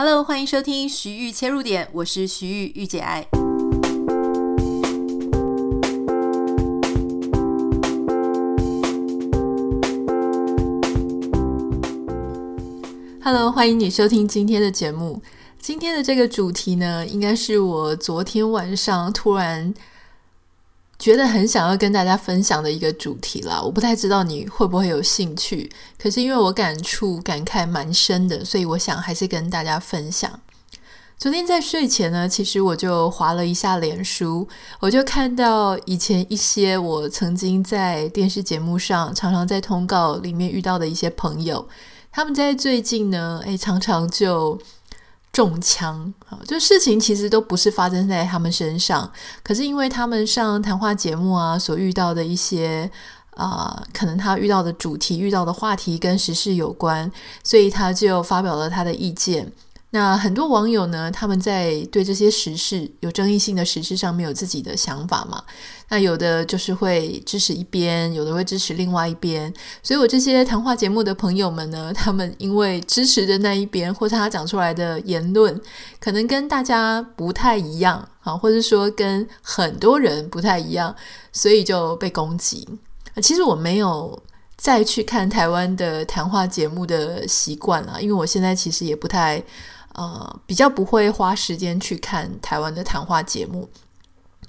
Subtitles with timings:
[0.00, 3.26] Hello，欢迎收听徐玉切入点，我是徐玉玉姐爱。
[13.20, 15.20] Hello，欢迎你收听今天的节目。
[15.58, 19.74] 今天的这个主题呢，应该是我昨天晚上突然
[21.08, 23.62] 觉得很想要跟大家分享的一个主题啦。
[23.62, 30.38] 我不太知道你会不会有兴趣，可是因为我感触感慨蛮深的，所以我想还是跟大家分享。
[31.16, 34.46] 昨天在睡前呢，其实我就划了一下脸书，
[34.80, 41.66] 我就看到以前一些我曾经在电视节目上常常在通告里面遇到的一些朋友，
[42.12, 44.60] 他们在最近呢，诶，常常就。
[45.32, 49.10] 中枪啊，就事情其实都不是发生在他们身上，
[49.42, 52.90] 可是因为他们上谈话节目啊，所遇到的一些
[53.36, 57.08] 啊、可能他遇到的主题、遇到的话题跟时事有关，
[57.44, 59.52] 所以他就发表了他的意见。
[59.90, 65.42] 那很多网友呢，他们在对这些时事有争议性的时事上面有自己的想法嘛？
[65.88, 69.50] 那有的就是会支持一边，有的会支持另外一边。
[69.82, 75.58] 所以我这些谈话节目的朋友们呢，他们因为支持的那一边，或者他讲出来的言论，
[75.98, 80.94] 可能跟大家不太一样啊，或者说跟很多人不太一样，
[81.32, 82.68] 所以就被攻击。
[83.22, 84.22] 其实我没有
[84.58, 89.42] 再去看台湾的谈话节目的习惯了，因为我现在其实也不太。
[89.94, 93.68] 呃，比较不会花时间去看台湾的谈话节目，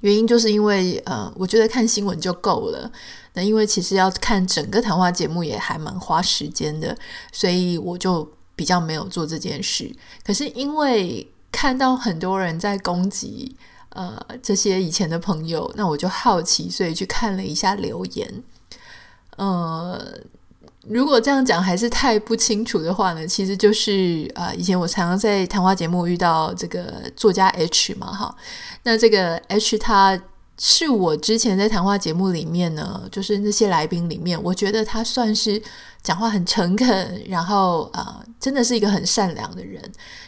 [0.00, 2.90] 原因就是因为呃，我觉得看新闻就够了。
[3.34, 6.96] 那因为其实要看整个谈话节目也还蛮花时间的，
[7.32, 9.92] 所以我就比较没有做这件事。
[10.24, 13.56] 可是因为看到很多人在攻击
[13.90, 18.42] 呃这些以前的朋友，那我就好奇，所以去看了一下留言，
[19.36, 20.20] 呃。
[20.88, 28.34] 如果这样讲还是太不清楚的话呢，其实就是啊、以前我常常在谈话节目遇到这个作家 H 嘛，哈，
[28.82, 30.18] 那这个 H 他
[30.58, 35.60] 是我之前在谈话节目里面呢，就是那些来宾里面，我觉得他算是
[36.02, 39.80] 讲话很诚恳，然后啊、真的是一个很善良的人。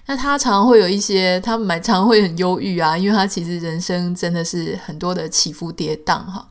[0.06, 6.46] 那他常常会有一些，他蛮常会很忧郁啊，因为他其实人生真的是很多的起伏跌宕，哈。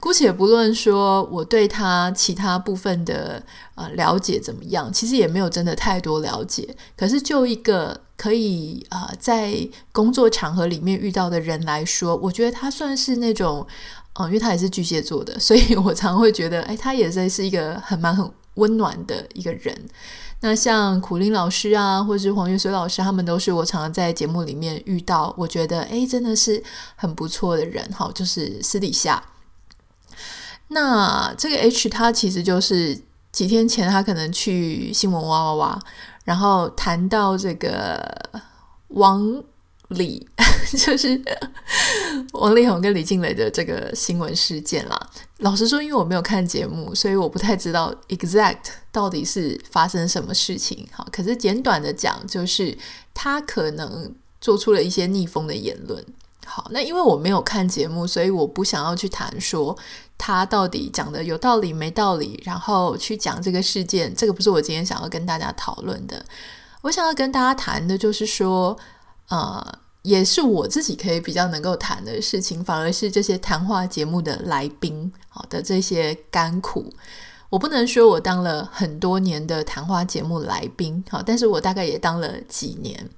[0.00, 3.40] 姑且不论说我对他其他部分的
[3.76, 6.74] 呃了解怎么样，其实也没有真的太多了解。
[6.96, 9.54] 可是就一个可以啊、在
[9.92, 13.64] 工作场合里面遇到的人来说，我觉得他算是那种，
[14.14, 19.76] 嗯、因为他也是巨蟹座的，所以我常会觉得，哎，他也是是一个很蛮很温暖的一个人。
[20.40, 26.62] 那像苦苓老师啊，或是黄月水老师，他们都是我常常在节目里面遇到，我觉得哎，真的是
[26.96, 29.22] 很不错的人哈，就是私底下。
[30.68, 35.78] 那这个 H 他其实就是几天前他可能去新闻哇哇哇，
[36.24, 38.02] 然后谈到这个
[38.88, 39.44] 王
[39.92, 40.26] 李，
[40.76, 41.20] 就是
[42.32, 45.10] 王力宏跟李静蕾的这个新闻事件啦。
[45.38, 50.86] 老实说，因为我没有看节目，所以我不太知道 exact 到底是发生什么事情。
[50.92, 52.76] 好，可是简短的讲，就是
[53.12, 56.04] 他可能做出了一些逆风的言论。
[56.44, 59.76] 好，那因为我没有看节目，所以我不想要去谈说
[60.18, 66.24] 他到底讲的有道理没道理，然后去讲这个事件，这个不是我今天想要跟大家讨论的。
[66.82, 68.76] 我想要跟大家谈的就是说，
[69.28, 69.64] 呃，
[70.02, 76.92] 也是我自己可以比较能够谈的事情，反而是这些谈话节目的来宾好的这些甘苦。
[77.50, 83.08] 我不能说我当了很多年的谈话节目来宾，好，但是我大概也当了几年。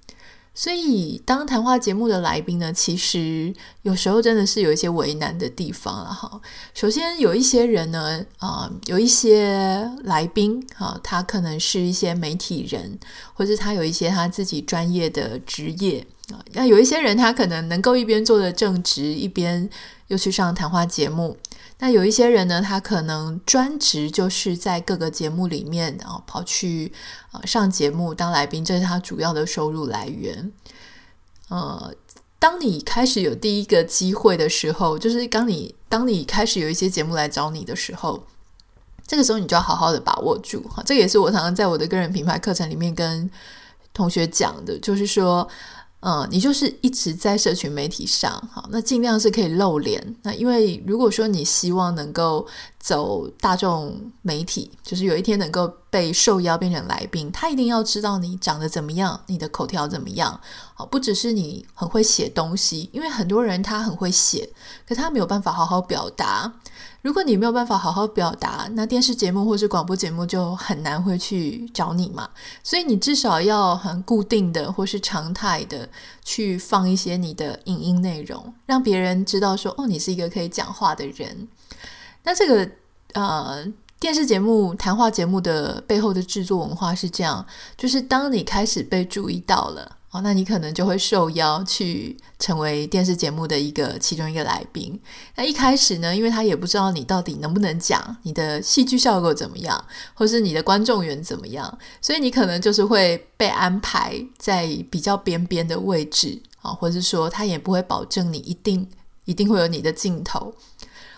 [0.57, 3.53] 所以，当谈话节目的来宾呢，其实
[3.83, 6.41] 有时候真的是有一些为难的地方了哈。
[6.75, 12.99] 首先，有一些人呢，啊、有一些来宾哈，他可能是一些媒体人，
[13.33, 16.07] 或者他有一些他自己专业的职业。
[16.53, 19.69] 那有一些人，他可能能够一边做着正职，一边
[20.07, 21.37] 又去上谈话节目。
[21.81, 26.91] 那有一些人呢，他可能专职就是在各个节目里面，然后跑去
[27.31, 30.51] 啊上节目当来宾，这是他主要的收入来源。
[31.49, 31.93] 呃，
[32.39, 38.25] 当你开始有第一个机会的时候，就是当你当你开始有一些节目来找你的时候，
[39.07, 40.83] 这个时候你就要好好的把握住哈。
[40.87, 43.29] 这也是我常常在我的个人品牌课程里面跟
[43.93, 45.47] 同学讲的，就是说。
[46.07, 50.15] 嗯，你就是一直在社群媒体上，好，那尽量是可以露脸。
[50.23, 52.47] 那因为如果说你希望能够
[52.85, 60.39] 走大众媒体，就是有一天能够被受邀变成来宾，他一定要知道你长得怎么样，你的口条怎么样。
[60.75, 64.51] 好，不只是你很会写东西，因为很多人他很会写，
[64.87, 66.53] 可他没有办法好好表达。
[67.01, 72.29] 如果你没有办法好好表达，那电视节目或是广播节目就很难会去找你嘛。
[72.63, 75.89] 所以你至少要很固定的或是常态的
[76.23, 81.49] 去放一些你的影音内容，让别人知道说哦，你是一个可以讲话的人。
[82.25, 82.69] 那这个
[83.13, 83.65] 呃，
[84.01, 89.99] 电视节目、谈话节目的背后的制作文化是这样，就是当你开始被注意到了。
[90.11, 94.97] 哦，那你可能就会受邀去成为电视节目的一个其中一个来宾。
[95.35, 99.85] 那一开始呢，因为他也不知道你到底能不能讲，你的戏剧效果怎么样，
[100.15, 108.89] 或是你的观众缘怎么样，所以你可能就是会被安排在比较边边的位置啊，或者是说他也不会保证你一定
[109.25, 110.55] 一定会有你的镜头。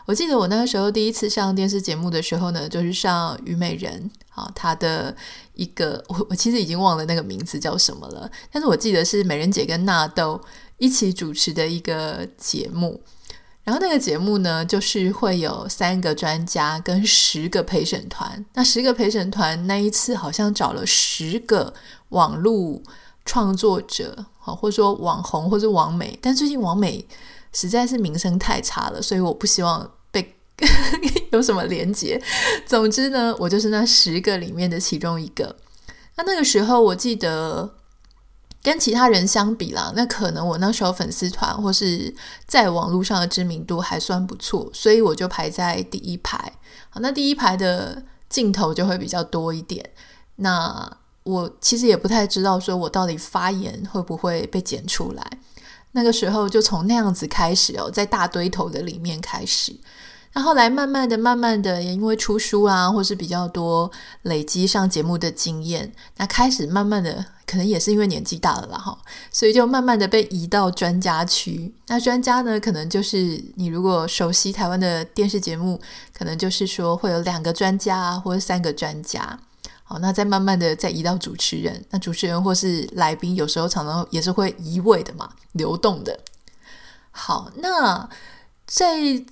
[0.07, 5.15] 我记得我那个时候第一次上电视节目的时候呢，就是上虞美人，啊，她的
[5.55, 10.41] 一个我我其实已经忘了那个名字叫什么了，但是我记得是美人姐跟纳豆
[10.79, 13.01] 一起主持的一个节目，
[13.65, 21.75] 然后那个节目呢，就是会有三个专家跟十个陪审团，那十个陪审团那一次好像找了十个
[22.11, 22.81] 网络
[23.25, 27.05] 创作者，好，或者说网红或者网美，但最近网美
[27.53, 29.91] 实在是名声太差了，所以我不希望。
[31.33, 32.21] 有什么连结？
[32.65, 35.57] 总之呢，我就是那十个里面的其中一个。
[36.17, 37.75] 那那个时候，我记得
[38.63, 42.15] 跟其他人相比啦，那可能我那时候粉丝团或是
[42.47, 46.53] 在网络上的知名度还算不错，所以我就排在第一排。
[46.89, 49.91] 好，那第一排的镜头就会比较多一点。
[50.37, 50.91] 那
[51.25, 55.23] 我其实也不太知道，说我到底发言会不会被剪出来。
[55.93, 59.75] 那个时候就从那样子开始哦，在大堆头的里面开始。
[60.37, 63.91] 那后来慢慢的、慢慢的，也因为出书啊，或是比较多
[64.21, 68.99] 累积上节目的经验，那开始慢慢的，可能也是因为年纪大了啦，哈，
[69.33, 71.73] 所以就慢慢的被移到专家区。
[71.87, 75.81] 那专家呢，可能就是你如果熟悉台湾的电视节目，
[76.13, 79.39] 可能就是说会有两个专家啊或者三个专家。
[79.85, 86.21] 好，那再慢慢的再移到主持人，那主持人或是来宾，有时候常常也是会移位的嘛，流动的。
[87.11, 88.07] 好，那
[88.67, 89.25] 在。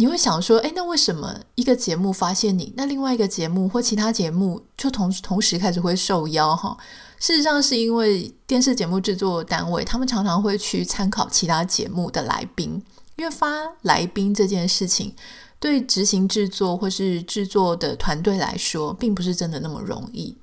[0.00, 6.74] 你会想说，诶，那为什么一个节目发现你，那另外一个节目或其他节目就同同时开始会受邀哈？
[7.18, 12.82] 事实上是因为电视节目制作单位他们常常会去参考其他节目的来宾，
[13.16, 13.46] 因为发
[13.82, 15.14] 来宾这件事情
[15.58, 20.34] 对执行制作或是制作的团队来说，并不是真的那么容易。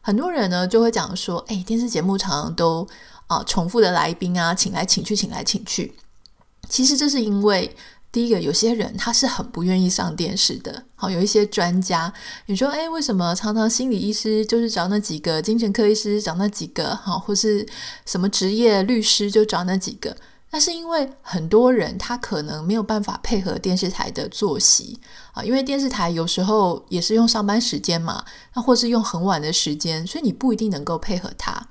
[0.00, 2.88] 很多人呢就会讲说，诶，电视节目常常都
[3.26, 5.94] 啊、重复的来宾啊，请来请去，请来请去。
[6.66, 7.76] 其实这是因为。
[8.12, 10.84] 第一个，有些人他是很不愿意上电视的。
[10.94, 12.12] 好，有一些专家，
[12.44, 17.66] 你说，诶，为什么常常心理医师就是找那几个，精神科医师找那几个，好，或是
[18.04, 20.14] 什么职业律师就找那几个？
[20.50, 25.00] 那是因为很多人他可能没有办法配合电视台的作息
[25.32, 28.22] 啊，因为电视台有时候也是用上班时间嘛，
[28.54, 31.66] 那或是用很晚的时间，所以你不一定能够配合他。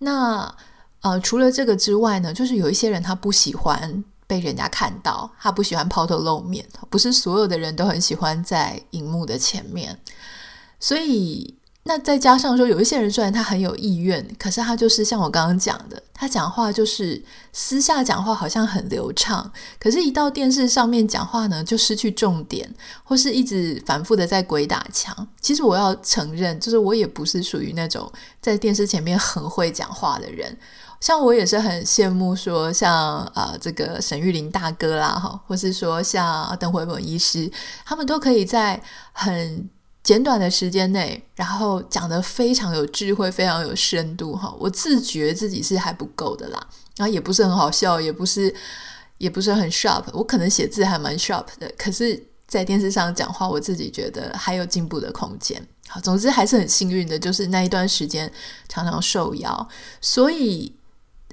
[0.00, 0.54] 那
[1.00, 4.04] 呃，除了这个之外呢，就是有一些人他不喜欢。
[4.26, 9.98] 被人家看到，他不喜欢抛头露面，不是所有的人都很喜欢在荧幕的前面，
[10.80, 11.54] 所以
[11.84, 17.22] 那再加上说，有一些人虽然他很有意愿，可是他就是像我刚刚讲的，他讲话就是
[17.52, 25.28] 私下讲话好像很流畅，可是一到电视上面讲话呢，就失去重点，或是一直反复的在鬼打墙。
[25.42, 28.10] 其实我要承认，就是我也不是属于那种
[28.40, 30.56] 在电视前面很会讲话的人。
[31.04, 37.52] 像我也是很羡慕说像啊、这个沈玉林大哥啦哈，或是说像邓惠文医师，
[37.84, 38.82] 他们都可以在
[39.12, 39.68] 很
[40.02, 44.50] 简短的时间内，然后讲得非常有智慧，非常有深度哈。
[44.58, 48.54] 我自觉自己是还不够的啦，然后也不是很好笑，也不是
[49.18, 55.62] 也不是很 sharp，我可能写字还蛮 sharp 的，可是在电视上讲话，我自己觉得还有进步的空间。
[55.86, 58.32] 好，总之还是很幸运的，就是那一段时间
[58.70, 59.68] 常常受邀，
[60.00, 60.72] 所以。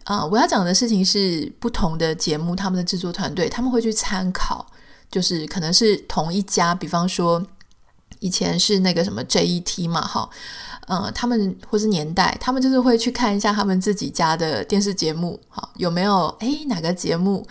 [0.03, 4.65] 啊、我要讲的事情是不同的节目，他们的制作团队他们会去参考，
[5.09, 7.45] 就是可能是同一家，比方说
[8.19, 10.29] 以前是那个什么 JET 嘛，哈，
[10.87, 17.47] 嗯，他们或是年代，他们就是会去看一下他们自己家的电视节目，哈，有没有诶哪个节目。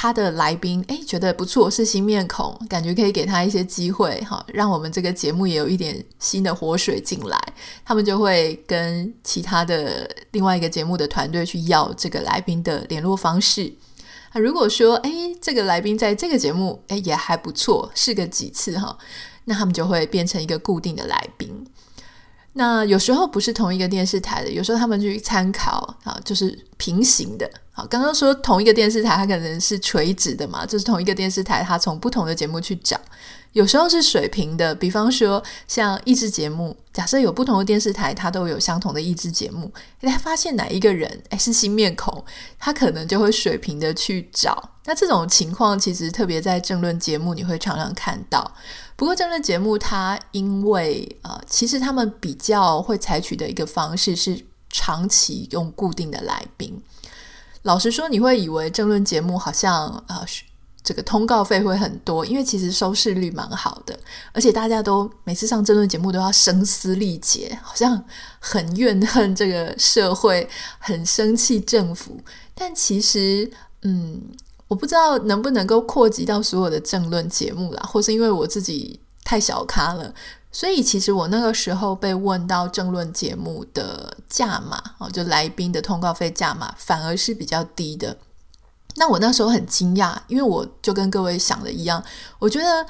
[0.00, 7.36] 他的来宾诶，觉得不错，是新面孔，感觉可以给他一些机会哈，让我们这个节目也有一点新的活水进来。
[7.84, 13.74] 他们就会跟其他的另外一个节目的团队去要这个来宾的联络方式。
[14.30, 18.96] 啊，如果说诶，这个来宾在这个节目诶也还不错，试个几次哈，
[19.46, 21.66] 那他们就会变成一个固定的来宾。
[22.54, 27.48] 那有时候不是同一个电视台的，有时候他们去参考啊，就是平行的。
[27.72, 33.00] 啊，刚刚说同一个电视台，它可能是垂直的嘛，就是同一个电视台，它从不同的节目去找。
[33.52, 42.24] 有时候是水平的，比方说像益智节目，假设有不同的电视台，它都有相同的益智节目，诶，他发现哪一个人诶是新面孔，
[42.58, 44.70] 他可能就会水平的去找。
[44.84, 48.54] 那这种情况其实特别在政论节目你会常常看到。
[48.96, 56.80] 不过政论节目它因为呃，其实他们比较会采取的一个方式是长期用固定的来宾。
[57.62, 60.24] 老实说，你会以为政论节目好像呃。
[60.88, 63.94] 这个通告费会很多，因为其实收视率蛮好的，
[64.32, 68.02] 而且大家都每次上争论节目都要声嘶力竭，好像
[68.38, 72.18] 很怨恨这个社会，很生气政府。
[72.54, 73.50] 但其实，
[73.82, 74.18] 嗯，
[74.66, 80.14] 我不知道能不能够扩及到所有的政论节目啦，或是因为我自己太小咖了，
[80.50, 88.16] 所以其实我那个时候被问到政论节目的价码哦，就来宾的通告费价码，反而是比较低的。
[88.98, 92.02] 那我那时候很惊讶，因为我就跟各位想的一样，
[92.38, 92.86] 我觉得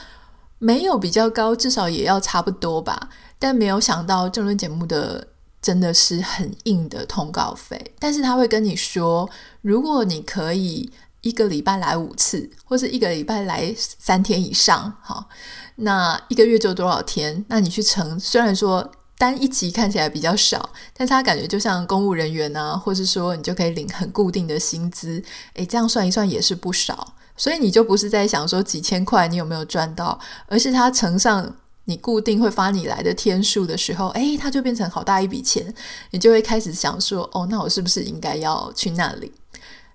[0.59, 3.09] 没有比较高，至少也要差不多吧。
[3.39, 5.29] 但没有想到政论节目的
[5.63, 9.29] 真的是很硬的通告费，但是他会跟你说，
[9.63, 15.29] 如果你可以一个礼拜来五次，或是一个礼拜来三天以上，好，
[15.77, 17.45] 那一个月就多少天？
[17.49, 18.91] 那你去乘，虽然说。
[19.19, 25.21] 单一集看起来比较少，但是他感觉就像公务人员啊，或是说你就可以领很固定的薪资，
[25.55, 31.53] 诶，这样算一算也是不少，所以你就不是在想说几千块你有没有赚到，而是他乘上
[31.87, 35.75] 你固定会发你来的天数的时候，诶，他就变成好大一笔钱，
[36.13, 39.33] 你就会开始想说，哦，那我是不是应该要去那里？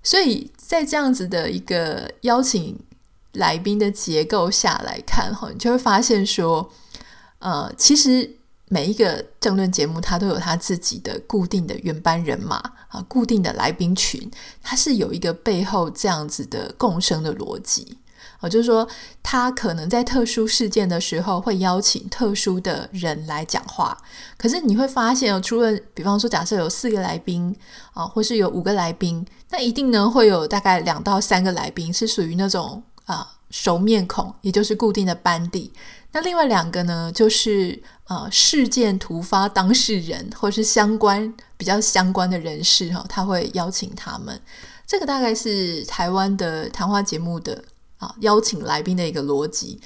[0.03, 2.77] 所以在这样子的一个邀请
[3.31, 6.69] 来宾的结构下来看，哈，你就会发现说，
[7.39, 8.35] 呃，其实。
[8.73, 12.55] 每一个政论节目，它都有它自己的固定的原班人马
[12.87, 14.31] 啊，固定的来宾群，
[14.63, 17.99] 它是有一个背后这样子的共生的逻辑
[18.39, 18.87] 啊，就是说，
[19.21, 23.95] 它可能在特殊事件的时候会邀请特殊的人来讲话。
[24.37, 27.55] 可是你会发现哦，除了比方说，假设有四个来宾
[27.93, 35.71] 啊，或是有五个来宾，那一定呢会有大概两到三个来宾是属于那种啊熟面孔，也就是固定的班底。
[36.15, 44.39] 那另外两个呢，就是呃事件突发当事人或是相关比较相关的人士哈、他会邀请他们。
[44.85, 47.63] 这个大概是台湾的谈话节目的
[47.97, 49.79] 啊邀请来宾的一个逻辑。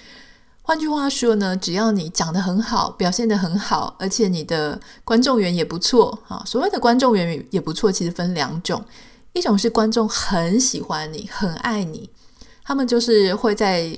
[0.64, 6.44] 换句话说呢，只要你讲得很好，表现得很好，而且你的观众缘也不错啊。
[6.46, 8.84] 所谓的观众缘也不错，其实分两种，
[9.34, 12.10] 一种是观众很喜欢你，很爱你，
[12.66, 13.98] 他们就是会在。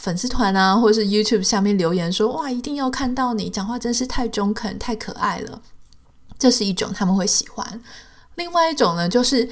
[0.00, 5.62] 粉丝团啊，或者是 YouTube 下面留言说：“哇，一定要看到你讲话，真是太中肯、太可爱了。”
[6.38, 7.80] 这是一种他们会喜欢。
[8.34, 9.48] 另外一种呢，就是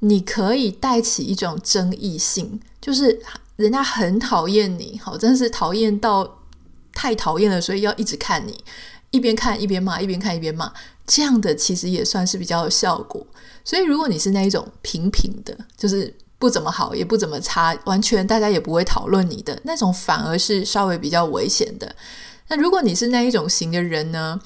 [0.00, 3.20] 你可以带起一种争议性，就是
[3.56, 6.38] 人家很讨厌你，好，真是讨厌到
[6.92, 8.62] 太讨厌了，所以要一直看你，
[9.10, 10.72] 一边看一边骂，一边看一边骂，
[11.06, 13.26] 这样的其实也算是比较有效果。
[13.64, 16.14] 所以如果你是那一种平平的，就是。
[16.38, 21.96] 不怎么好，也不怎么差，完全大家也不会讨论你的那种，反而是稍微比较危险的。
[22.48, 24.40] 那如果你是那一种型的人呢？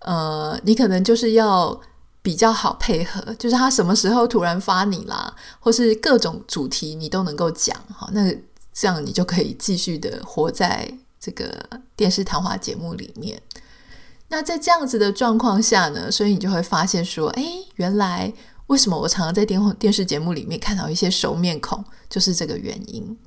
[0.00, 1.80] 呃，你可能就是要
[2.22, 8.32] 比较好配合，就是他什么时候突然发你啦，或是各种主题你都能够讲，好，那
[8.72, 10.88] 这样你就可以继续的活在
[11.20, 11.52] 这个
[11.96, 13.42] 电视谈话节目里面。
[14.28, 17.44] 那在这样子的状况下呢，所以你就会发现说，哎，
[17.74, 18.32] 原来。
[18.68, 23.18] 为什么我常常在电电视节目里面看到一些熟面孔，就是这个原因。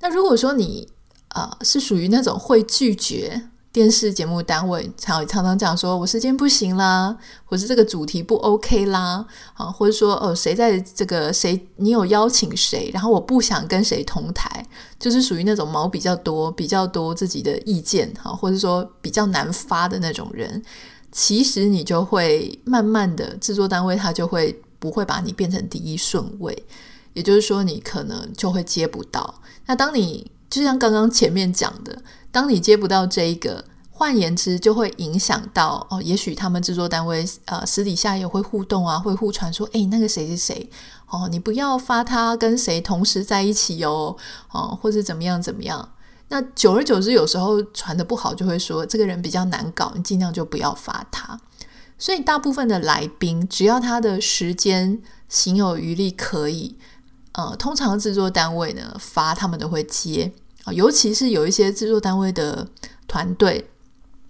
[0.00, 0.88] 那如果说你
[1.28, 14.66] 呃是属于那种会拒绝电视节目单位，常常常讲说我时间不行啦，或是这个主题不 OK 啦，啊，或者说哦谁在这个谁你有邀请谁，然后我不想跟谁同台，
[14.98, 20.62] 就是属于那种毛比较多、比较多自己的意见哈，或者说比较难发的那种人。
[21.20, 26.64] 其实你就会慢慢的，制作单位他就会不会把你变成第一顺位，
[27.12, 29.34] 也就是说你可能就会接不到。
[29.66, 40.70] 那当你就像刚刚前面讲的，当你接不到这一个，换言之就会影响到哦，也许他们制作单位呃私底下也会互动啊，会互传说，诶，那个谁谁谁
[41.08, 44.16] 哦，你不要发他跟谁同时在一起哦，
[44.52, 45.88] 哦，或者怎么样怎么样。
[46.28, 51.40] 那久而久之，有时候传得不好，就会说这个人比较难搞，你尽量就不要发他。
[51.98, 56.76] 所以大部分的来宾，只要他的时间行有余力，可以，
[57.32, 60.30] 呃，通常制作单位呢发他们都会接
[60.64, 62.68] 啊，尤其是有一些制作单位的
[63.08, 63.68] 团队，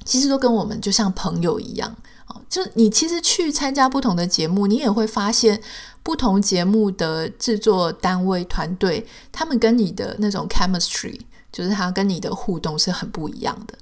[0.05, 1.95] 其实都跟我们就像朋友一样
[2.27, 2.41] 啊。
[2.49, 5.61] 就你其实去参加不同的节目，你也会发现
[6.03, 11.21] 不同节目的制作单位团队，他们跟你的那种 chemistry，
[11.53, 13.77] 就是他跟你的互动是很不一样的。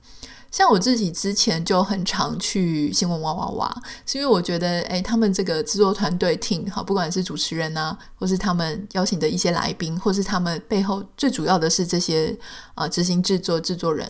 [0.51, 12.35] 像我自己之前就很常去新闻哇哇哇，是因为我觉得，诶，他们这个制作团队 team 好，不管是主持人啊，或是他们邀请的一些来宾，或是他们背后最主要的是这些
[12.75, 14.09] 啊执行制作制作人。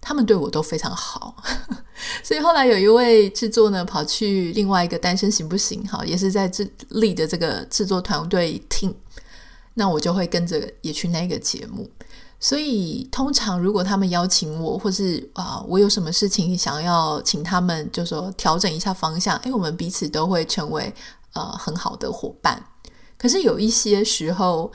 [0.00, 1.34] 他们对我都非常好，
[2.22, 5.82] 所以后来有一位制作呢，跑去另外一个单身行不行？
[5.88, 8.94] 哈，也是在制立的这个制作团队听，
[9.74, 11.90] 那我就会跟着也去那个节目。
[12.44, 20.94] 所以通常如果他们邀请我，或是啊、我有什么事情想要请他们，就说调整一下方向，因为，我们彼此都会成为
[21.32, 22.62] 呃很好的伙伴。
[23.16, 24.70] 可是有一些时候，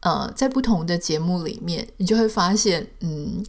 [0.00, 3.44] 呃，在不同的节目里面，你就会发现，嗯。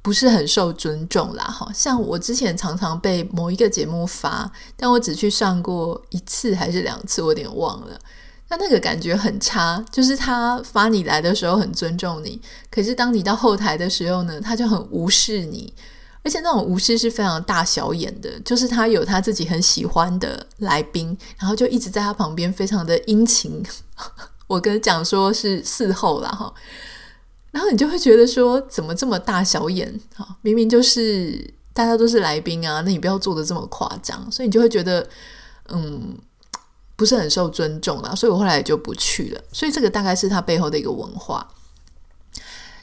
[0.00, 7.98] 不是很受尊重啦，哈，像我之前常常被某一个节目发，但我只去上过一次还是两次，我有点忘了。
[8.48, 12.40] 那那个感觉很差，就是他发你来的时候很尊重你，
[12.70, 15.72] 可是当你到后台的时候呢，他就很无视你，
[16.22, 23.62] 而且那种无视是非常大小眼的，就是他有他自己很喜欢的来宾，然后就一直在他旁边非常的殷勤，
[24.48, 26.52] 我跟讲说是伺候啦，哈。
[27.50, 30.36] 然后你就会觉得说，怎么这么大小眼啊？
[30.42, 34.30] 明明就是大家都是来宾啊，那你不要做的这么夸张。
[34.30, 35.08] 所以你就会觉得，
[35.70, 36.14] 嗯，
[36.98, 38.14] 不是很受尊重啦。
[38.14, 39.40] 所以我后来也就不去了。
[39.50, 41.48] 所以这个大概是他背后的一个文化。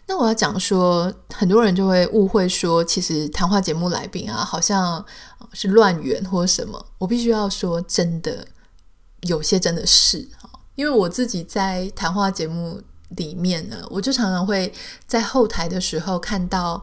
[0.08, 5.06] 那我要讲说，很多人就会误会说，其实谈话节目来宾啊，好像
[5.54, 6.84] 是乱源或什么。
[6.98, 8.48] 我必须要说，真的
[9.22, 10.28] 有些真的是，
[10.74, 12.82] 因为我自己在谈话节目。
[13.10, 14.74] 里面呢，我就常常会
[15.06, 16.82] 在后台的时候看到，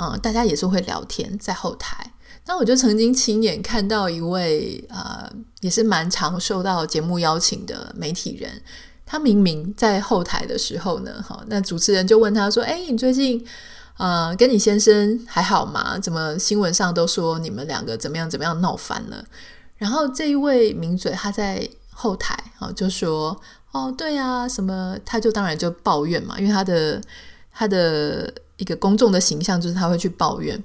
[0.00, 2.12] 嗯、大家也是会聊天在后台。
[2.46, 8.50] 那我就曾经亲眼看到一位，呃，也是蛮常受到节目邀请的媒体人，
[9.06, 13.44] 他明明在后台的时候呢，哈，那主持人就问他说：“哎，你最近，
[13.96, 15.98] 呃，跟你先生还好吗？
[15.98, 19.24] 怎么新闻上都说你们两个怎么样怎么样闹翻了？”
[19.76, 23.40] 然后这一位名嘴他在后台，哈，就说。
[23.74, 27.02] 哦，对啊，什么他就当然就抱怨嘛，因为他的
[27.52, 30.62] 他的一个公众的形象就是他会去抱怨。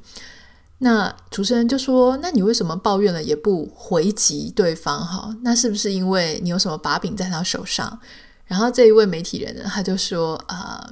[0.80, 5.06] 那主持人就说：“那你为什么抱怨了也不回击对方？
[5.06, 8.00] 哈，那是不是因为你有什么把柄在他手上？”
[8.48, 10.90] 然后这一位媒体人呢，他就说：“啊、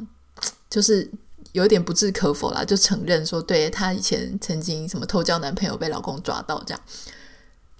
[0.69, 1.09] 就是
[1.53, 6.81] 有点不置可否啦，就承认说，对他以前曾经什么偷交男朋友被老公抓到这样。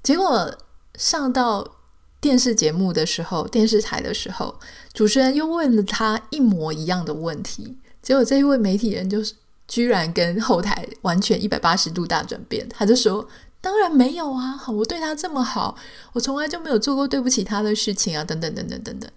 [0.02, 0.54] 结果
[0.98, 1.74] 上到。”
[2.20, 4.60] 电视节目的时候，电视台的时候，
[4.92, 9.36] 主持人又问了他一模一样的问题，结果这一位媒体人就是
[9.68, 13.28] 居然跟后台完全一百八十度大转变，他就说
[13.62, 15.76] ：“当然没有啊，我对他这么好，
[16.14, 19.10] 我从来就没有做过对不起他的事情啊，等等等等等等。”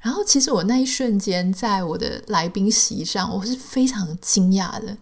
[0.00, 4.96] 然后，其实我那一瞬间在我的来宾席上，我是非常惊讶的，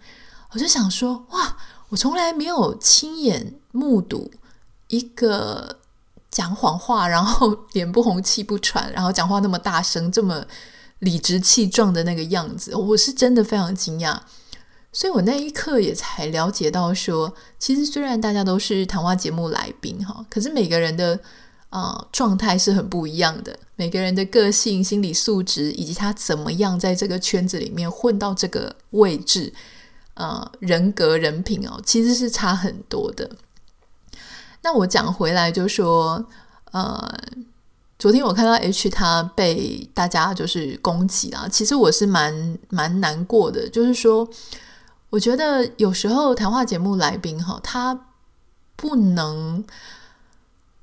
[0.52, 1.56] 我就想说：“哇，
[1.88, 4.30] 我从来没有亲眼目睹
[4.88, 5.78] 一个。”
[6.32, 10.42] 讲谎话，然后脸不红气不喘，然后讲话那么大声，这么
[11.00, 14.18] 理直气壮的那个样子，我是真的非常惊讶。
[14.92, 21.18] 所以我那一刻也才了解到说，其实虽然大家都是谈话节目来宾哈，可是每个人的
[21.70, 29.54] 啊、呃、状态是很不一样的，每个人的个性、心理素质以及他怎么样在这个圈子里面混到这个位置，
[30.14, 33.30] 呃，人格、人品哦，其实是差很多的。
[34.62, 36.24] 那我讲回来就说，
[36.70, 37.18] 呃，
[37.98, 43.68] 昨天我看到 H 他被大家就是攻击啊，其实我是蛮蛮难过的。
[43.68, 44.28] 就是说，
[45.12, 48.06] 我觉得有时候谈话节目来宾哈，他
[48.76, 49.62] 不能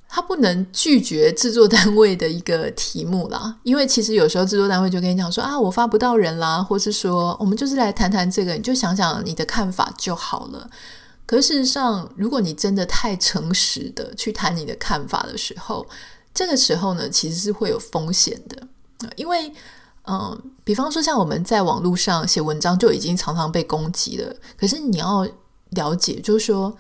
[0.08, 10.70] 他不能拒绝制作单位的一个题目啦，因为其实有时候制作单位就跟你讲说啊，我发不到人啦，或是说我们就是来谈谈这个，你就想想你的看法就好了。
[11.26, 15.88] 可事实上，如果你真的太诚实的去谈你的看法的时候，
[16.36, 18.68] 这个时候呢，其实是会有风险的。
[19.16, 19.52] 因为，
[20.10, 24.36] 嗯，比方说像我们在网络上写文章就已经常常被攻击了。
[24.58, 25.28] 可是你要
[25.72, 26.76] 了解，就是说，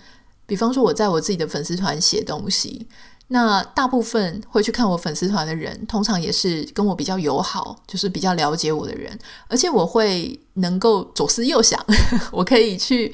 [0.47, 2.87] 比方说我在我自己的粉丝团写东西。
[3.31, 9.15] 那大部分会去看我粉丝团的人，通常也是跟我比较友好，就是比较了解我的人，
[9.47, 11.79] 而且我会能够左思右想，
[12.33, 13.13] 我可以去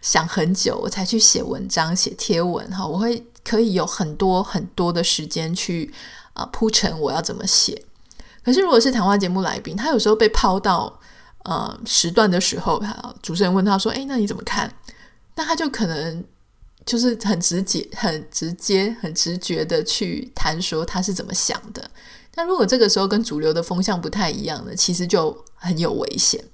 [0.00, 2.86] 想很久，我才去写文章、写贴文哈。
[2.86, 5.92] 我会可以有很多很多的时间去
[6.34, 7.85] 啊铺陈我要怎么写。
[8.46, 11.00] 可是如果是谈话节目来宾，他有时候被抛到
[11.42, 12.80] 呃时段的时候，
[13.20, 14.72] 主持人问他说：“诶，那你怎么看？”
[15.34, 16.24] 那他就可能
[16.84, 21.90] 就是很直接、很直接、很直觉的去谈说他是怎么想的。
[22.36, 26.44] 那如果这个时候跟主流的风向不太一样呢，其实就很有危险。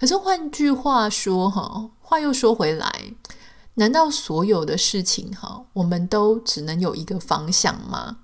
[0.00, 2.90] 可是换句话说，哈，话又说回来，
[3.74, 8.16] 难道所有的事情，哈，我们都只能有一个方向吗？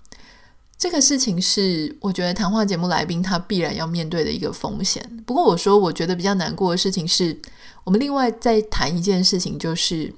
[0.79, 5.05] 这个事情是我觉得谈话节目来宾他必然要面对的一个风险。
[5.27, 7.37] 不过我说，我觉得比较难过的事情是，
[7.83, 10.15] 我们另外再谈一件事情，就是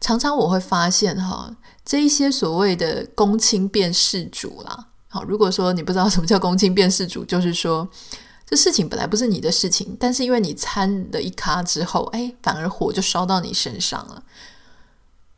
[0.00, 7.88] 常常我会发现哈，这一些所谓的公亲变事主啦，好，如果说你不知道什么叫公亲变事主，就是说
[8.46, 14.22] 这事情本来不是你的事情，但是因为你掺了一咖之后，哎，反而火就烧到你身上了。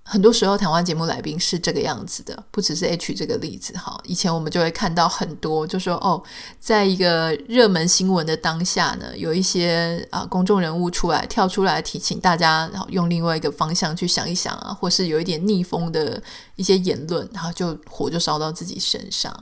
[0.04, 3.98] 很多时候，谈话节目来宾是这个样子的，不只是 H 这个例子哈。
[4.04, 6.20] 以前我们就会看到很多，就说哦，
[6.58, 16.20] 在一个热门新闻的当下呢，有一些啊公众人物出来跳出来提醒大家，然后用另外一个方向去想一想啊，或是有一点逆风的
[16.56, 19.32] 一些言论，然后就火就烧到自己身上。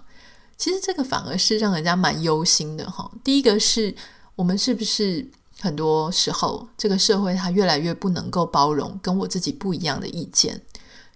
[0.58, 3.10] 其实这个反而是让人家蛮忧心的哈。
[3.24, 3.94] 第一个是
[4.36, 5.26] 我们是不是？
[5.60, 10.62] 很多时候，这个社会它越来越不能够包容跟我自己不一样的意见，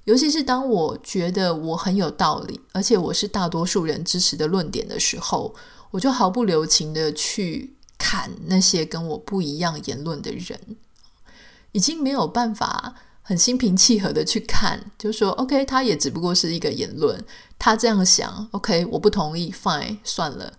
[0.05, 5.55] 尤其是当我觉得我很有道理，而且我是大多数人支持的论点的时候，
[5.91, 10.77] 我就毫不留情的去砍那些跟我不一样言论的人，
[11.73, 17.25] 已经没有办法很心平气和的去看，就说 OK，他也只不过是一个言论，
[17.59, 20.53] 他这样想，OK，我不同意，Fine，算了。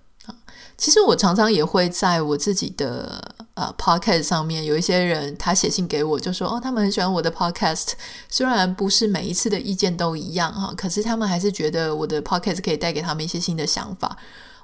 [0.77, 7.93] 其实我常常也会在我自己的呃 podcast 上面，有一些人他写信给我，就说哦，他们很喜欢我的 podcast，
[8.29, 14.17] 虽然不是每一次的意见都一样哈，可是他们还是觉得我的 podcast 可以带给他们一些新的想法。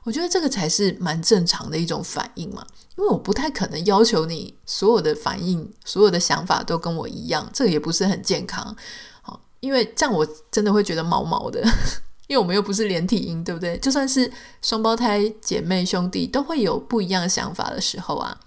[0.03, 2.65] 我觉得这个才是蛮正常的一种反应嘛，
[2.97, 8.75] 因为我不太可能要求你所有的反应、所有的想法都跟我一样，这个也不是很健康。
[9.21, 11.63] 好，因为这样我真的会觉得毛毛的。
[12.31, 13.77] 因为我们又不是连体婴，对不对？
[13.79, 18.39] 就算是双胞胎姐妹兄弟，都会有不一样的想法的时候啊。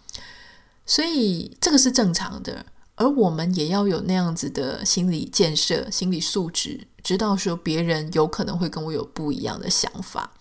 [0.86, 10.32] 所以这个是正常的，而我们也要有那样子的心理建设、心理素质，知道说别人有可能会跟我有不一样的想法。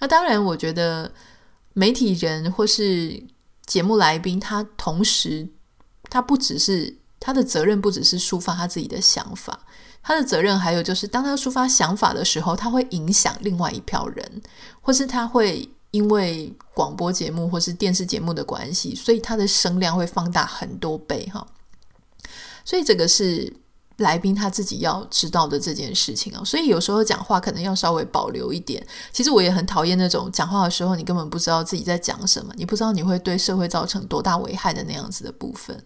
[0.00, 1.12] 那当然，我觉得
[1.72, 3.22] 媒体人或是
[3.66, 5.48] 节目来宾，他同时
[6.08, 9.60] 他不只是他的责任，不只是抒发他自己的想法。
[10.02, 14.42] 他的责任还有就是，当他抒发想法的时候，他会影响另外一票人，
[14.80, 21.46] 或是他会因为广播节目或是电视节目的关系，所以他的声量会放大很多倍哈。
[22.64, 23.52] 所以这个是
[23.96, 26.42] 来宾他自己要知道的这件事情啊。
[26.44, 28.84] 所以有时候讲话可能要稍微保留一点。
[29.12, 35.82] 其实我也很讨厌那种讲话的时候，你根本不知道自己在讲什么，你不知道你会对社会造成多大危害的那样子的部分。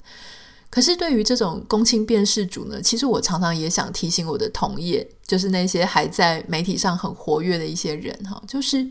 [0.75, 8.91] 可是对于这种公亲变事主呢，其实我常常也想提醒我的同业，就是那些还在媒体上很活跃的一些人哈，就是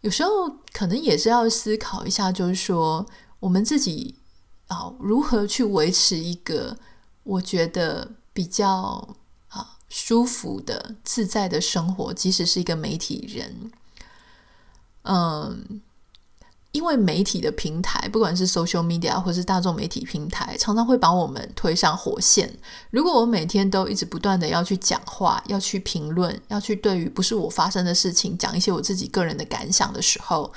[0.00, 0.30] 有时候
[0.72, 3.04] 可能也是要思考一下，就是说
[3.40, 4.14] 我们自己
[4.68, 6.74] 啊如何去维持一个
[7.24, 9.06] 我觉得比较
[9.48, 13.70] 啊舒服的自在的生活，即使是一个媒体人，
[15.02, 15.82] 嗯。
[16.72, 22.48] 因为媒体的平台，不管是 social media 或是大众媒体平台，常常会把我们推上火线。
[22.90, 30.52] 如果我每天都一直不断的要去讲话，要去评论，要去对于不是我发生的事情讲一些我自己个人的感想的时候，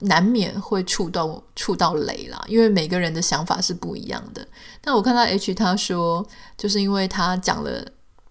[0.00, 2.44] 难免会触到触到雷啦。
[2.46, 4.46] 因为每个人的想法是不一样的。
[4.82, 6.26] 但我看到 H 他说，
[6.58, 7.84] 就是因为他讲了。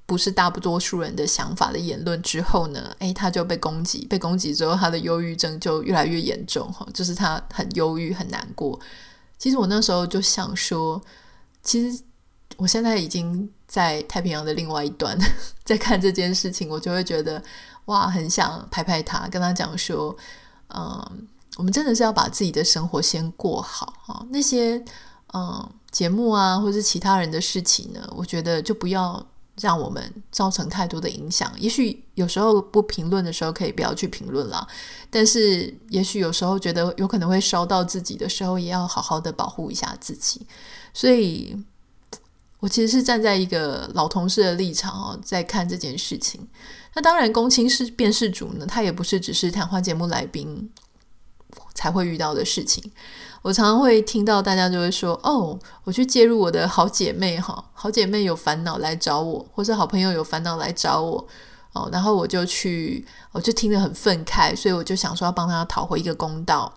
[0.10, 8.80] 不是大多数人的想法的言论之后呢，诶，他就被攻击，被攻击之后，他的忧郁症就越来越严重哈，就是他很忧郁很难过。
[9.38, 11.00] 其实我那时候就想说，
[11.62, 12.02] 其实
[12.58, 15.16] 我现在已经在太平洋的另外一端，
[15.64, 17.40] 在看这件事情，我就会觉得
[17.86, 20.18] 哇，很想拍拍他，跟他讲说，
[20.70, 24.84] 嗯，我们真的是要把自己的生活先过好啊，那些
[25.36, 29.24] 嗯节目啊，或是其他人的事情呢，我觉得就不要。
[29.60, 31.52] 让我们造成太多的影响。
[31.58, 34.68] 也许有时候不评论的时候，可以不要去评论了。
[35.10, 40.46] 但是，也许有时候觉得有可能会烧到自己的时候，也要好好的保护一下自己。
[40.94, 41.56] 所以，
[42.60, 46.48] 我其实是站在一个老同事的立场哦，在看这件事情。
[46.96, 50.70] 那当然，公亲是辨识主呢，他也不是只是谈话节目来宾
[51.80, 52.92] 才会遇到的事情。
[53.42, 61.26] 我常常会听到大家就会说：“哦，我去介入我的好姐妹哈，好姐妹有烦恼来找我，或是好朋友有烦恼来找我
[61.72, 66.74] 哦，然后我就去，我就听得很愤慨，所以我就想说要帮他讨回一个公道。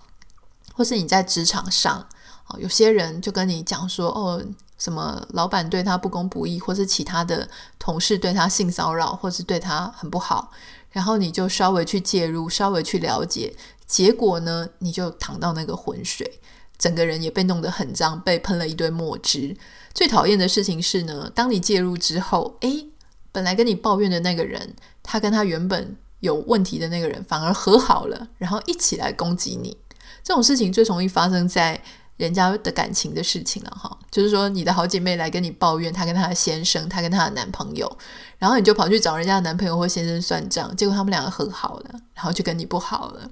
[0.74, 2.06] 或是你在职场上，
[2.46, 4.40] 哦，有些人就跟你讲说：哦，
[4.78, 7.48] 什么老板对他不公不义，或是其他的
[7.80, 10.52] 同事对他性骚扰，或是对他很不好，
[10.92, 13.54] 然后你就稍微去介入，稍微去了解，
[13.86, 16.40] 结果呢，你就淌到那个浑水，
[16.78, 19.56] 整个人也被弄得很脏，被喷了一堆墨汁。
[19.92, 22.88] 最讨厌的事情是呢，当你介入之后，诶，
[23.32, 29.76] 本来跟你抱怨的那个人，他跟他原本有问题的那个人反而和好了，然后一起来攻击你。
[30.22, 31.82] 这种事情最容易发生在
[32.16, 37.90] 人家的感情的事情了哈，就是说你的好姐妹来跟你抱怨她跟她的先生，她跟她的男朋友，
[38.38, 43.30] 然后你就跑去找人家的男朋友或先生算账，结果他们两个和好了，然后就跟你不好了。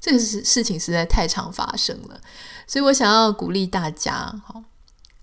[0.00, 2.20] 这个事事情实在太常发生了，
[2.66, 4.12] 所以我想要鼓励大家
[4.46, 4.64] 哈，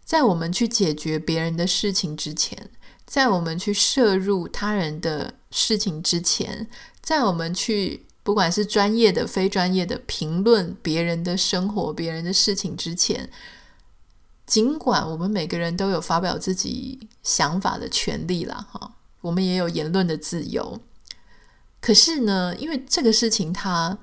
[0.06, 2.70] 在我们去解决别人的事情之前，
[3.06, 6.70] 在我们去涉入他人的事情之前，
[7.02, 8.06] 在我们去。
[8.24, 13.30] 不管是专业的、非专业的评论别人的生活、别人的事情之前，
[14.46, 20.80] 尽管我们每个人都有发表自己想法的权利啦，哈，我们也有言论的自由。
[21.82, 23.98] 可是呢，因为这个事情它，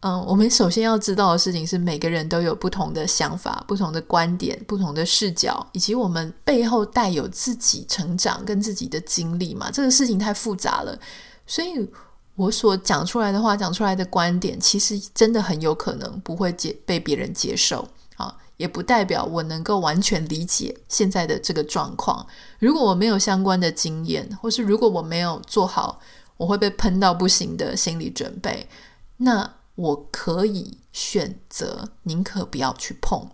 [0.00, 9.68] 嗯，我们首先要知道的事情是，每个人都有不同的想法、不同的观点、不同的视角，以及我们背后带有自己成长跟自己的经历嘛。
[9.68, 10.96] 这个事情太复杂了，
[11.44, 11.90] 所以。
[12.36, 22.26] 我所讲出来的话，讲出来的观点，其实真的很有可能不会接被别人接受啊，也不代表我能够完全理解现在的这个状况。
[22.58, 25.98] 如果我没有相关的经验，或是如果我没有做好
[26.36, 28.68] 我会被喷到不行的心理准备，
[29.16, 33.30] 那我可以选择宁可不要去碰。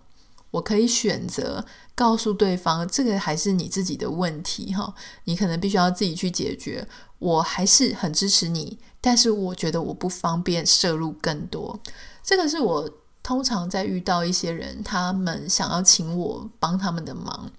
[0.53, 6.87] 我可以选择告诉对方，这个还是你自己的问题哈，你可能必须要自己去解决。
[7.19, 11.79] 我还是很支持你，但是我觉得我不方便涉入更多。
[12.23, 12.91] 这个是我
[13.23, 17.51] 通常在遇到一些人，他们想要请我帮他们的忙，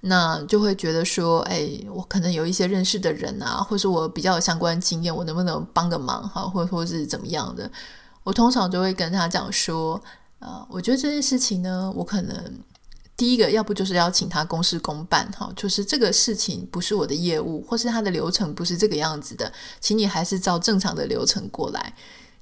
[0.00, 7.70] 那就会觉得说，哎，我可能有一些认识的人啊，或是我比较有相关经验，我能不能帮个忙哈，或或是怎么样的？
[8.24, 10.02] 我通常就会跟他讲说，
[10.40, 12.60] 呃，我觉得这件事情呢，我可能。
[13.16, 21.94] 第一个，要不就是要请他公事公办，哈，就是这个事情不是我的业务，或是他的流程不是这个样子的，请你还是照正常的流程过来。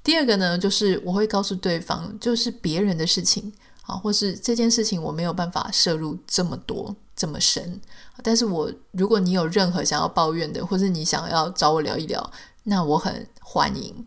[0.04, 7.80] 第二个呢，就是我会告诉对方，就是别人的事情，啊，或是这件事情我没有办法涉入这么多这么深，
[8.22, 12.32] 但是我如果你有任何想要抱怨的，或是你想要找我聊一聊，
[12.62, 14.06] 那我很欢迎。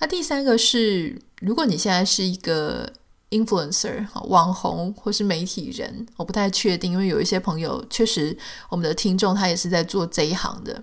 [0.00, 2.92] 那第三个是，如果你现在是一个。
[3.32, 8.36] Influencer 网红或是媒体人，我不太确定，因为有一些朋友确实，
[8.68, 10.80] 我们的听众他也是在做这一行的。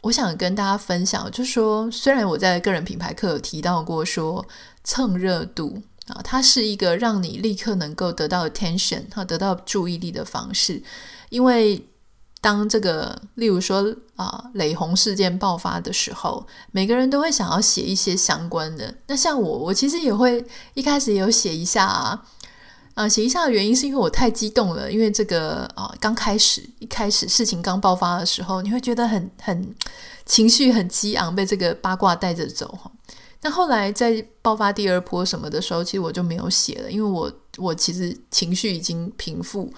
[0.00, 4.44] 我想跟大家分享，就是说，虽然我在个人品牌课有提到过，说
[4.82, 10.82] 蹭热度啊，它是一个让你立刻能够得到 attention 和得到注意力的方式，
[11.28, 11.86] 因为。
[12.42, 18.94] 当这个，例如说啊，雷洪事件爆发的时候，每个人都会想要写一些相关的。
[19.08, 22.24] 那像我，我其实也会一开始也有写一下啊，
[22.94, 29.74] 啊，写一下的原因是因为我太激动了，因为这个啊，刚开始一开始事情刚爆发的时候，你会觉得很很
[30.24, 32.90] 情绪很激昂，被这个八卦带着走哈。
[33.42, 39.70] 那后来在爆发第二波什么的时候，其实我就没有写了，因为我我其实情绪已经平复。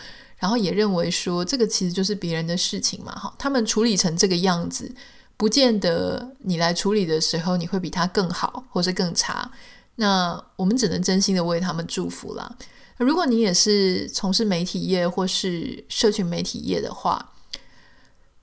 [0.42, 4.92] 然后也认为说，这个其实就是别人的事情嘛，哈，他们处理成这个样子，
[5.36, 9.48] 不见得你来处理的时候你会比他更好，或是更差。
[9.94, 12.56] 那我们只能真心的为他们祝福啦。
[12.96, 17.34] 如果你也是从事媒体业或是社群媒体业的话，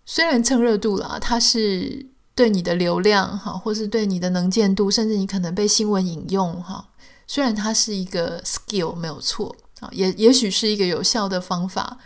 [0.05, 6.87] 虽然蹭热度啦，它是对你的流量哈，或是对你的能见度，甚至你可能被新闻引用哈，
[7.27, 9.53] 虽然它是一个 skill 没有错。
[9.79, 11.97] 啊，也也许是一个有效的方法，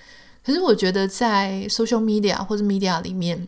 [0.45, 3.47] 可是我觉得在 social media 或者 media 里面，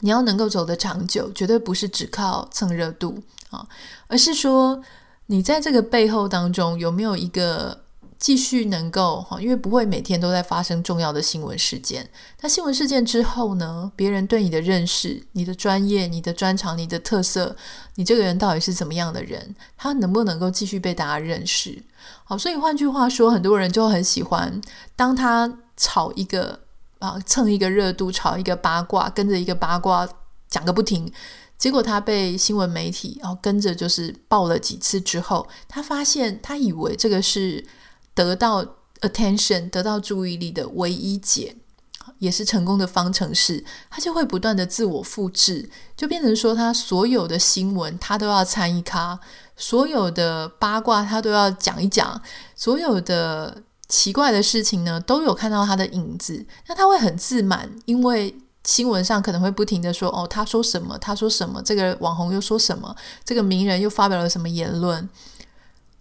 [0.00, 3.66] 你要能够走得长久，绝对不是只靠蹭热度啊，
[4.06, 4.82] 而是说
[5.26, 7.84] 你在这个背后当中有没有一个。
[8.20, 12.10] 继续能够哈，因为不会每天都在发生重要的新闻事件。
[12.40, 13.92] 那新闻事件之后呢？
[13.94, 17.54] 别人对你的认识、你的专业、你的专长、你的特色，
[17.94, 19.54] 你这个人到底是怎么样的人？
[19.76, 21.80] 他能不能够继续被大家认识？
[22.24, 24.60] 好，所以换句话说，很多人就很喜欢
[24.94, 26.60] 当他炒一个
[26.98, 30.08] 啊，蹭一个热度，炒一个八卦，跟着一个八卦
[30.48, 31.12] 讲个不停，
[31.56, 37.64] 结果他被新闻媒体然后跟着就是爆了几次之后，他发现他以为这个是。
[38.14, 38.64] 得到
[39.02, 41.54] attention，得到注意力的唯一解，
[42.18, 49.20] 也是成功的方程式，他就会不断的自我复制，就变成说他所有的新闻他都要参一咖，
[49.58, 52.18] 所有的八卦他都要讲一讲，
[52.54, 56.46] 所有的奇怪的事情呢，都有看到他的影子。
[56.68, 60.96] 那他会很自满，因为新闻上可能会不停地说：“哦，他说什么？
[60.98, 61.60] 他说什么？
[61.62, 62.94] 这个网红又说什么？
[63.24, 65.08] 这个名人又发表了什么言论？”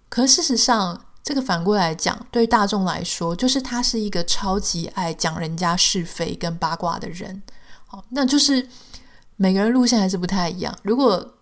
[0.09, 7.41] 可事实上，这个反过来讲，对大众来说，就是他是一个超级爱讲人家是非跟八卦的人。
[7.85, 8.67] 好，那就是
[9.37, 10.77] 每个人路线还是不太一样。
[10.83, 11.35] 如果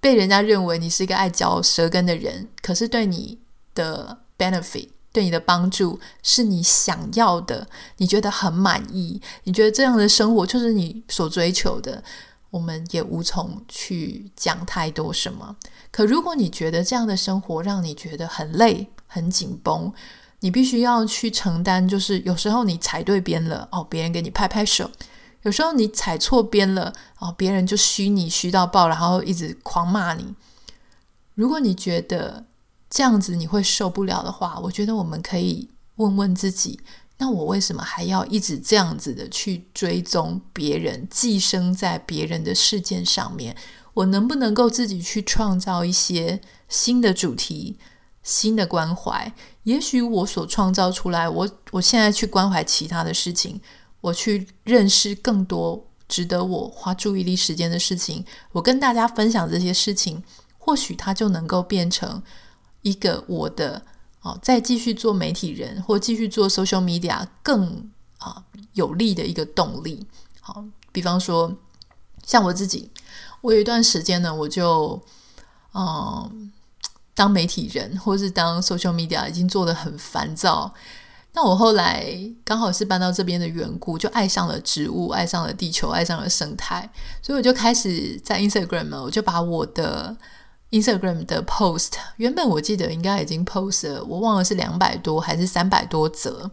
[0.00, 3.38] 被人家认为你是一个爱嚼舌根的人，可是对你
[3.74, 4.88] 的 benefit。
[5.10, 12.04] 对你的帮助是你想要的，你觉得很满意，你觉得这样的生活就是你所追求的，
[12.50, 15.56] 我们也无从去讲太多什么。
[15.90, 19.90] 可如果你觉得这样的生活让你觉得很累、很紧绷，
[20.40, 24.86] 你必须要去承担，就是有时候你踩对边了，哦，别人给你拍拍手；
[25.48, 30.34] 有时候你踩错边了，哦，别人就虚你虚到爆，然后一直狂骂你。
[31.36, 32.44] 如果你觉得，
[32.90, 36.78] 这样子你会受不了的话，我觉得我们可以问问自己：
[37.16, 43.56] 那我为什么还要一直这样子的去追踪别人，寄生在别人的事件上面？
[43.94, 47.78] 我能不能够自己去创造一些新的主题、
[48.22, 49.32] 新的关怀？
[49.62, 53.58] 也许我所创造出来，我我现在去关怀其他的事情，
[54.00, 60.22] 我去认识更多值得我花注意力时间的事情，我跟大家分享这些事情，
[60.58, 62.22] 或许它就能够变成。
[62.82, 63.82] 一个我的
[64.22, 68.42] 哦，再继续做媒体人或继续做 social media 更啊
[68.74, 70.06] 有利的一个动力。
[70.40, 71.52] 好，比方说
[72.24, 72.88] 像我自己，
[73.40, 75.02] 我有一段时间呢，我就
[75.74, 76.52] 嗯
[77.14, 80.72] 当媒体人或是当 social media 已经做得很烦躁。
[81.38, 82.04] 那我后来
[82.42, 86.90] 刚好是搬到这边的缘故，就爱上了植物，爱上了地球，爱上了生态，
[87.22, 90.16] 所以我就开始在 Instagram 呢，我就把我的。
[90.70, 96.50] Instagram 的 post 原本我记得应该已经 post 了，我忘了是两百多还是三百多则，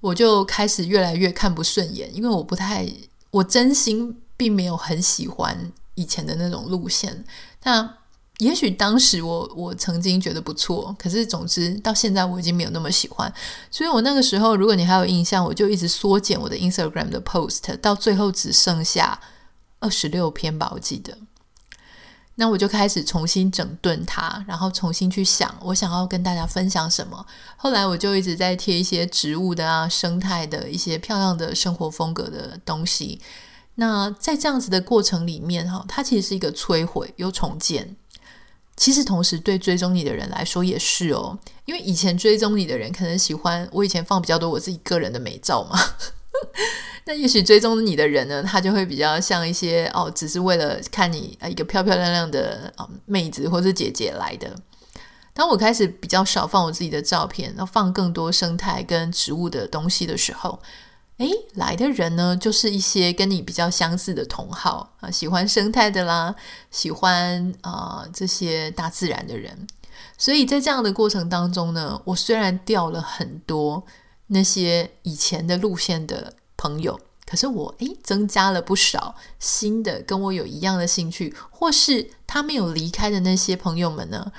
[0.00, 2.88] 我就开始越来越看不顺眼，因为我不太，
[3.30, 7.22] 我真心并没有很喜欢以前的那种路线。
[7.64, 7.96] 那
[8.38, 13.32] 也许当时我我曾经觉得不错，可是总之到现在我已经没有那么喜欢。
[13.70, 19.20] 所以我那个时候，如果你还有印象，我就一直缩减我的 Instagram 的 post，到最后只剩下
[19.80, 21.18] 二十六篇吧，我记得。
[22.36, 27.26] 那我就开始重新整顿它，然后重新去想我想要跟大家分享什么。
[27.56, 33.20] 后来我就一直在贴一些植物的啊、生态的一些漂亮的生活风格的东西。
[33.74, 37.96] 那在这样子的过程里面，哈，它其实是一个摧毁又重建。
[38.78, 41.36] 其实同时对追踪你的人来说也是哦，
[41.66, 45.76] 因为以前追踪你的人可能喜欢我以前放比较多我自己个人的美照嘛。
[47.04, 54.54] 那也许追踪你的人呢，他就会比较像一些哦，只是为了看你一个漂漂亮亮的啊、妹子或者姐姐来的。
[55.32, 60.60] 当我开始比较少放我自己的照片，然后放更多生态跟植物的东西的时候，
[61.18, 66.34] 诶，来的人呢，就是一些跟你比较相似的同好啊，喜欢生态的啦，
[66.70, 69.66] 喜欢啊、这些大自然的人。
[70.16, 73.84] 所以在这样的过程当中呢，我虽然掉了很多。
[74.30, 84.30] 那些以前的路线的朋友，可是我诶增加了不少新的跟我有一样的兴趣，或是他没有离开的那些朋友们呢？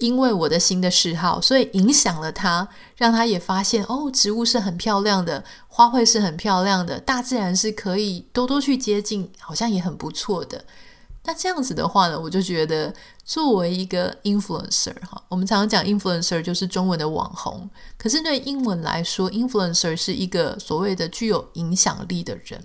[0.00, 10.64] 因为我的新的嗜好，所以影响了他，让他也发现哦，植物是很漂亮的，花卉是很漂亮的，大自然是可以多多去接近，好像也很不错的。
[11.24, 12.92] 那这样子的话呢，我就觉得
[13.24, 22.64] 作为一个 influencer 哈，我们常常讲 influencer 就是中文的网红，可是对英文来说，influencer 是一个所谓的具有影响力的人。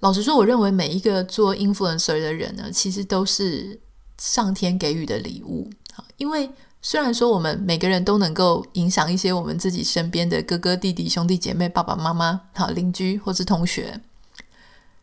[0.00, 3.80] 老实说，我认为每一个做 influencer 的人呢，其实都是
[4.18, 5.70] 上天给予的礼物。
[6.16, 6.50] 因为
[6.82, 14.00] 虽然说我们每个人都能够影响一些我们自己身边的哥哥弟弟、兄弟姐妹、爸爸妈妈、好邻居或是同学，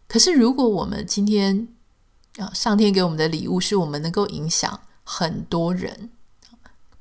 [0.07, 1.67] 可是如果我们今天
[2.37, 6.09] 啊，上天给我们的礼物是我们能够影响很多人，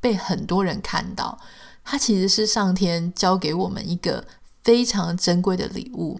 [0.01, 1.39] 被很多人看到。
[1.85, 4.25] 它其实是上天交给我们一个
[4.63, 6.19] 非常珍贵的礼物。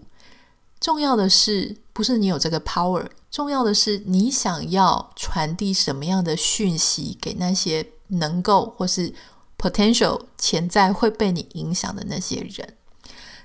[0.79, 9.13] 重要的是，不是你有这个 power，重要的是你想要传递什么样的讯息给那些能够或是
[9.57, 12.75] potential 潜在会被你影响的那些人。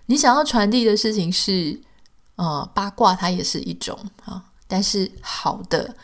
[0.06, 1.80] 你想要传递的事情是，
[2.34, 4.44] 呃，八卦，它也是一种啊。
[4.66, 5.94] 但是好的，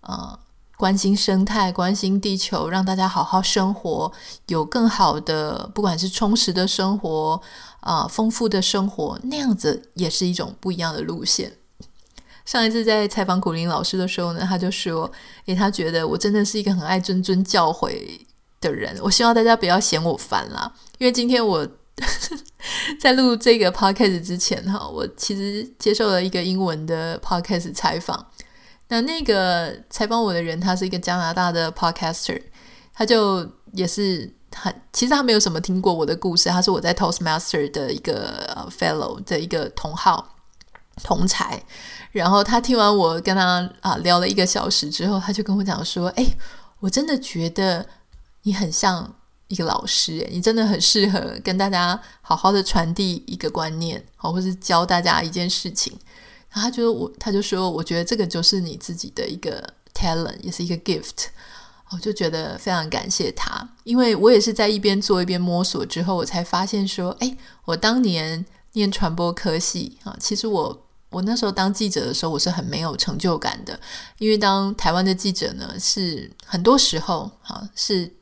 [0.00, 0.38] 呃，
[0.76, 4.12] 关心生态，关心地球，让大家好好生活，
[4.48, 7.40] 有更好的，不管是充实的生活，
[7.80, 11.52] 啊、丰富的生活，那样子也是一种不一样的路线。
[12.44, 15.10] 上一次在采访古林老师的时候呢，他就说，
[15.46, 18.20] 诶，他觉得我真的是一个很爱谆谆教诲
[18.60, 20.70] 的人，我希望大家不要嫌我烦啦。
[20.98, 21.66] 因为今天我
[23.00, 28.26] 在录这个 podcast 之前哈，我其实接受了一个英文的 podcast 采访。
[28.88, 32.40] 那那个采访我的人，他是一个加拿大的 podcaster，
[32.92, 40.36] 他就也是很，其实他没有什么听过我的故事，他是我在 Toastmaster 的一个呃 fellow 的一个同号
[41.02, 41.62] 同才。
[42.12, 46.36] 然后他听完我跟他啊聊了一个小时之后，他就跟我讲说：“哎，
[46.80, 47.84] 我真的觉得
[48.42, 49.16] 你很像
[49.48, 55.98] 一个老师，你真的很适合跟大家好好的传递一个观念，好，或是教大家一件事情。”
[56.60, 59.62] 他就我，他就说，我觉得这个就是你自己的一个
[59.94, 61.26] talent，也是一个 gift。
[61.90, 67.36] 我就觉得非常感谢他，因为我也是在一边做一边摸索之后，我才发现说，哎，
[67.66, 73.78] 我当年念传播科系啊，其实我我那时候当记者的时候，我是很没有成就感的，
[74.18, 78.12] 因为当台湾的记者呢，是很多时候啊，是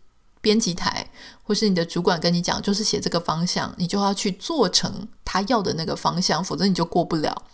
[0.42, 1.08] 编辑台
[1.44, 7.44] 或是你的主管跟你讲，就是写这个方向，你就要去做成他要的那个方向，否则你就过不了。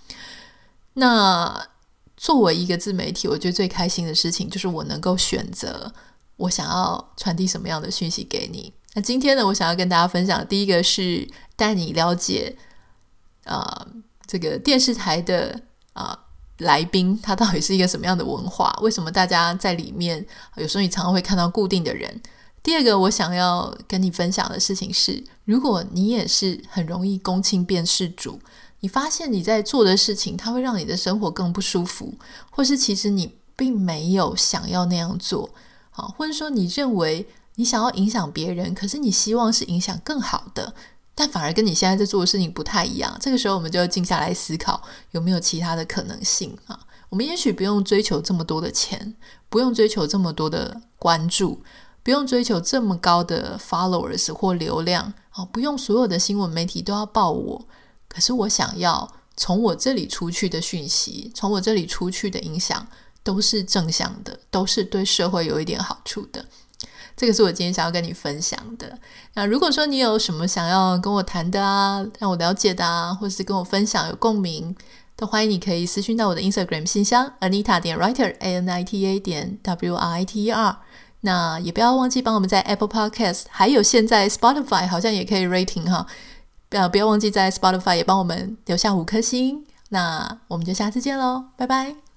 [0.98, 1.68] 那
[2.16, 5.92] 作为一个自媒体，我觉得最开心的事情就是我能够选择
[6.36, 8.72] 我想要传递什么样的讯息给你。
[8.94, 12.56] 那今天呢，我想要跟大家分享第一个是带你了解，
[13.44, 13.86] 啊、
[14.26, 15.60] 这个电视台的
[15.92, 16.18] 啊、
[16.58, 18.76] 来宾他到底是一个什么样的文化？
[18.82, 20.26] 为什么大家在里面
[20.56, 22.20] 有时候你常常会看到固定的人？
[22.60, 28.40] 第二个我想要跟你分享的事情是，如果你也是很容易公亲变事主。
[28.80, 32.14] 你发现你在做的事情，它会让你的生活更不舒服，
[32.50, 35.50] 或是其实你并没有想要那样做，
[35.90, 37.26] 好，或者说你认为
[37.56, 40.72] 你想要影响别人，可是你希望是影响更好的，
[41.14, 43.16] 但反而跟你现在在做的事情不太一样。
[43.20, 46.78] 这个时候，我们就要静下来思考，有没有其他的可能性啊？
[47.08, 49.16] 我们也许不用追求这么多的钱，
[49.48, 51.62] 不用追求这么多的关注，
[52.04, 57.66] 不用追求这么高的 followers 或流量，啊，不用所有的新闻媒体都要报我。
[58.08, 62.86] 可是我想要从我这里出去的讯息，从我这里出去的影响，
[63.22, 66.44] 都是正向的，都是对社会有一点好处的。
[67.16, 68.96] 这个是我今天想要跟你分享的。
[69.34, 74.76] 那如果说你有什么想要跟我谈的啊，让我了解的啊，或是跟我分享有共鸣，
[75.16, 80.50] 都欢迎你可以私讯到我的 Instagram 信箱 Anita 点 Writer A N I T A 点 W I T E
[80.52, 80.78] R。
[81.22, 86.06] 那也不要忘记帮我们在 Apple Podcast，还有现在 Spotify 好像也可以 rating 哈。
[86.68, 92.07] 不要不要忘记在 Spotify 也帮我们留下五颗星，那我们就下次见喽，拜拜。